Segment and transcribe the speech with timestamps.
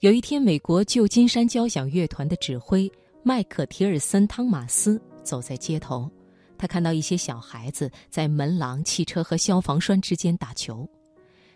[0.00, 2.90] 有一天，美国旧金山交响乐团的指挥
[3.22, 6.10] 麦克提尔森·汤马斯走在街头，
[6.58, 10.86] 他看到一些小孩子在门廊、汽车和消防栓之间打球，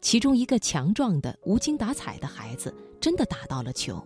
[0.00, 4.02] 其中一个强壮的、无精打采的孩子真的打到了球。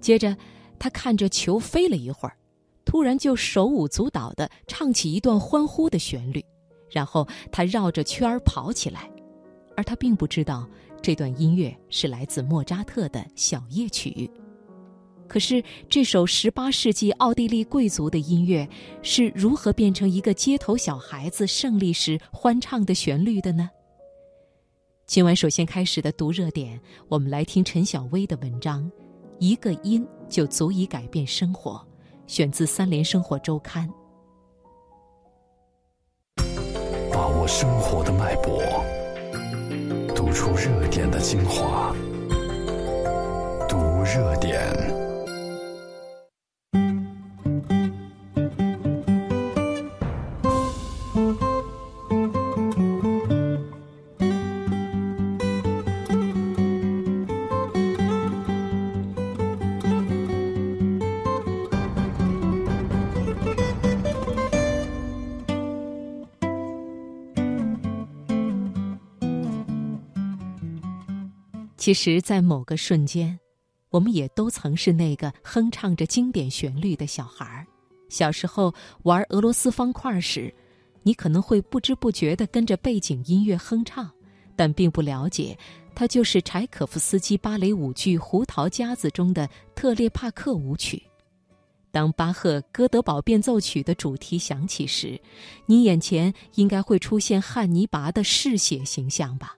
[0.00, 0.34] 接着，
[0.78, 2.34] 他看着球飞了一会儿，
[2.86, 6.42] 突然就手舞足蹈地唱起一段欢呼的旋律，
[6.90, 9.10] 然后他绕着圈儿跑起来，
[9.76, 10.66] 而他并不知道。
[11.02, 14.30] 这段音乐是来自莫扎特的小夜曲。
[15.26, 18.68] 可是，这首十八世纪奥地利贵族的音乐
[19.02, 23.70] 是如何变成一个街头小孩子胜利时欢唱的旋律的呢？
[25.06, 26.78] 今晚首先开始的读热点，
[27.08, 28.84] 我们来听陈小薇的文章
[29.38, 31.72] 《一个音就足以改变生活》，
[32.26, 33.90] 选自《三联生活周刊》。
[37.12, 38.62] 把握生活的脉搏。
[40.14, 41.94] 读出热点的精华，
[43.68, 44.91] 读热点。
[71.82, 73.36] 其实，在某个瞬间，
[73.90, 77.66] 我们也都曾是那个哼唱着经典旋律的小孩儿。
[78.08, 80.54] 小时候玩俄罗斯方块时，
[81.02, 84.08] 你可能会不知不觉地跟着背景音乐哼唱，
[84.54, 85.58] 但并不了解，
[85.92, 91.02] 它就是柴可夫斯基芭蕾舞剧《胡桃夹子》中的特列帕克舞曲。
[91.90, 95.20] 当巴赫《哥德堡变奏曲》的主题响起时，
[95.66, 99.56] 你眼前应该会出现汉尼拔的嗜血形象吧。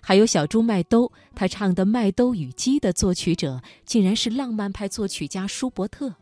[0.00, 6.14] 还有小猪麦兜，他唱的《麦兜与鸡》的作曲者竟然是浪漫派作曲家舒伯特。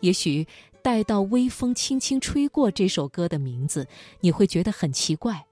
[0.00, 0.46] 也许
[0.82, 3.86] 待到微风轻轻吹过这首歌的名字，
[4.20, 5.44] 你会觉得很奇怪，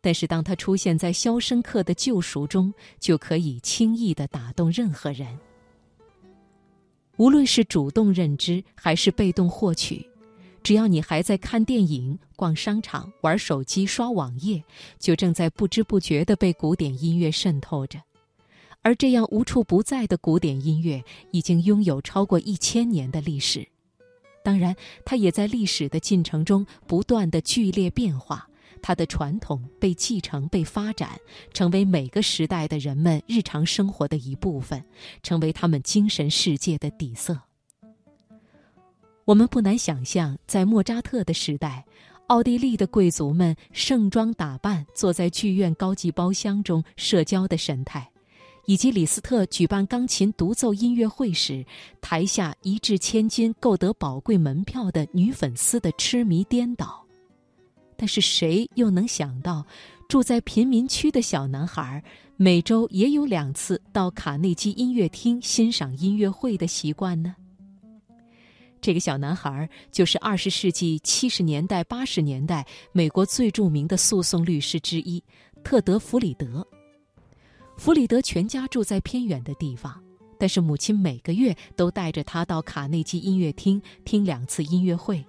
[0.00, 5.38] 但是当它出现在《肖申克的救赎》中，就可以轻易地打动任何人。
[7.16, 10.06] 无论是主动认知还是被动获取。
[10.66, 14.64] 只要你还在看电影、逛商场、玩手机、刷网页，
[14.98, 18.02] 就正在不知不觉地被古典音乐渗透着。
[18.82, 23.64] 而这样无处不在的古典音乐，已经拥有超过一千年的历史。
[24.42, 24.74] 当然，
[25.04, 28.48] 它也在历史的进程中不断的剧烈变化。
[28.82, 31.16] 它的传统被继承、被发展，
[31.54, 34.84] 成为每个时代的人们日常生活的一部分，
[35.22, 37.40] 成为他们精神世界的底色。
[39.26, 41.84] 我们不难想象，在莫扎特的时代，
[42.28, 48.08] 奥地利的贵族们盛装打扮，坐在剧院高级包厢中社交的神态，
[48.66, 51.66] 以及李斯特举办钢琴独奏音乐会时，
[52.00, 57.04] 台下一掷千金购得宝贵门票的女粉丝的痴迷颠倒。
[57.96, 59.66] 但是，谁又能想到，
[60.08, 62.00] 住在贫民区的小男孩
[62.36, 67.34] 每周也有两次到卡内基音乐厅欣赏音乐会的习惯呢？
[68.80, 75.22] 这个小男孩就是二十世纪七十年代、八十年代美国最著名的诉讼律师之一
[75.64, 76.66] 特德·弗里德。
[77.76, 80.00] 弗里德全家住在偏远的地方，
[80.38, 85.24] 但是母亲每个月都带着他到卡内基音乐厅听两次音乐会。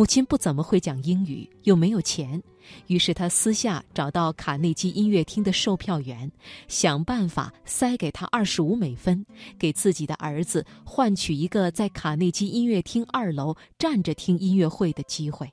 [0.00, 2.42] 母亲不怎么会讲英语，又没有钱，
[2.86, 6.32] 于是他私下找到卡内基音乐厅的售票员，
[6.68, 9.22] 想办法塞给他二十五美分，
[9.58, 15.46] 给自己的儿子换取一个在卡内基音乐厅二楼站着听音乐会的机会。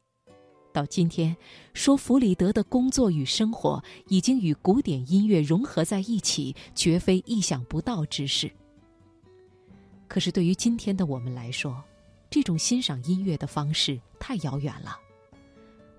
[0.71, 1.35] 到今天，
[1.73, 8.49] 说弗里德的工作与生活已经与古典音乐融合在一起，绝非意想不到之事。
[10.07, 11.83] 可是对于今天的我们来说，
[12.29, 14.97] 这种欣赏音乐的方式太遥远了。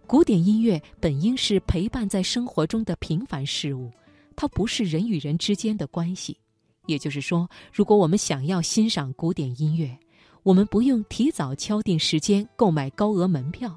[0.06, 3.91] 古典音乐本应是陪伴在生活中的平凡事物，
[4.34, 6.38] 它不是人与人之间的关系。
[6.87, 9.94] 也就是说，如果我们想要欣赏古典音乐，
[10.43, 13.69] 我们不用提早敲定时间购买高额门票；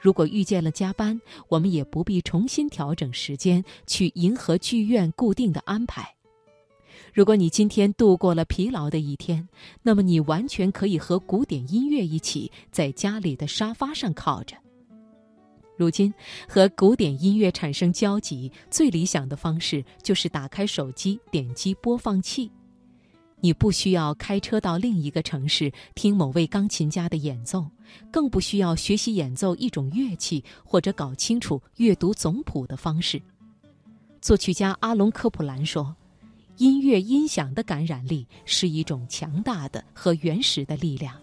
[0.00, 6.15] 如果遇见了加班，我们也不必重新调整时间去迎合剧院固定的安排。
[7.12, 9.48] 如果你今天度过了疲劳的一天，
[9.82, 14.56] 那么你完全可以和古典音乐一起在家里的沙发上靠着。
[15.78, 16.12] 如今，
[16.48, 22.50] 和古典音乐产生交集最理想的方式就是打开手机，点击播放器。
[23.40, 27.66] 你不需要开车到另一个城市听某位钢琴家的演奏，
[28.10, 33.20] 更不需要学习演奏一种乐器或者搞清楚阅读总谱的方式。
[34.22, 35.94] 作曲家阿隆·科普兰说。
[36.58, 41.14] 音乐音响的感染力是一种强大的和原始的力量。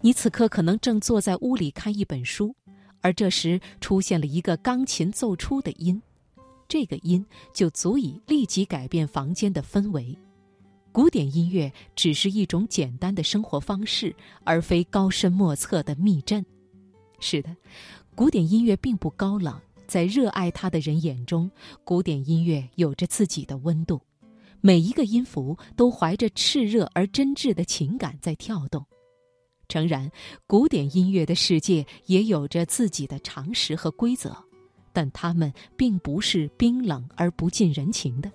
[0.00, 2.54] 你此刻可能正坐在屋里看一本书，
[3.00, 6.00] 而这时出现了一个钢琴奏出的音，
[6.66, 10.16] 这个音就足以立即改变房间的氛围。
[10.92, 14.14] 古典音乐只是一种简单的生活方式，
[14.44, 16.44] 而非高深莫测的密阵。
[17.18, 17.54] 是的，
[18.14, 21.50] 古典音乐并不高冷，在热爱它的人眼中，
[21.82, 24.00] 古典音乐有着自己的温度。
[24.66, 28.82] 每一个音符都怀着炽热而真挚的情感在跳动。
[29.68, 30.10] 诚然，
[30.46, 34.34] 古典音乐的世界也有着自己的常识和规则，
[34.90, 38.32] 但它们并不是冰冷而不近人情的。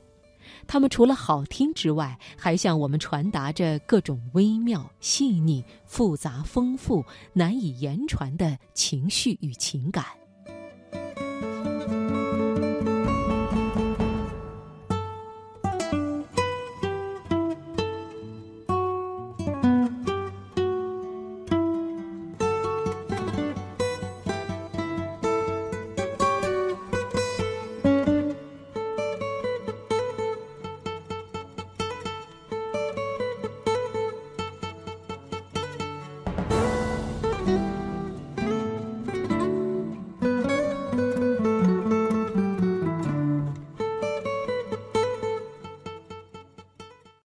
[0.68, 7.04] 它们除了好听之外，还向我们传达着各种微妙、细腻、复杂、丰富、
[7.34, 10.06] 难以言传的情绪与情感。